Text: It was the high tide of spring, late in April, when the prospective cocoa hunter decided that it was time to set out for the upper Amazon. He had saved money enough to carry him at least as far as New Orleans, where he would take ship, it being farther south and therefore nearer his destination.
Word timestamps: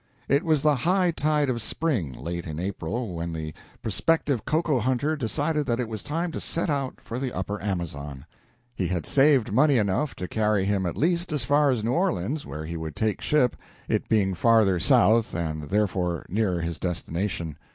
It 0.27 0.41
was 0.43 0.63
the 0.63 0.77
high 0.77 1.11
tide 1.11 1.47
of 1.47 1.61
spring, 1.61 2.11
late 2.13 2.47
in 2.47 2.59
April, 2.59 3.13
when 3.13 3.33
the 3.33 3.53
prospective 3.83 4.45
cocoa 4.45 4.79
hunter 4.79 5.15
decided 5.15 5.67
that 5.67 5.79
it 5.79 5.87
was 5.87 6.01
time 6.01 6.31
to 6.31 6.39
set 6.39 6.71
out 6.71 6.99
for 6.99 7.19
the 7.19 7.31
upper 7.31 7.61
Amazon. 7.61 8.25
He 8.73 8.87
had 8.87 9.05
saved 9.05 9.51
money 9.53 9.77
enough 9.77 10.15
to 10.15 10.27
carry 10.27 10.65
him 10.65 10.87
at 10.87 10.97
least 10.97 11.31
as 11.31 11.45
far 11.45 11.69
as 11.69 11.83
New 11.83 11.91
Orleans, 11.91 12.47
where 12.47 12.65
he 12.65 12.77
would 12.77 12.95
take 12.95 13.21
ship, 13.21 13.55
it 13.87 14.09
being 14.09 14.33
farther 14.33 14.79
south 14.79 15.35
and 15.35 15.69
therefore 15.69 16.25
nearer 16.27 16.61
his 16.61 16.79
destination. 16.79 17.57